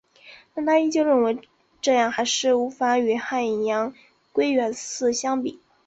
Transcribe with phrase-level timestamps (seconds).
[0.55, 1.39] 但她依旧认为
[1.79, 3.93] 这样还是无法与汉阳
[4.33, 5.59] 归元寺相比。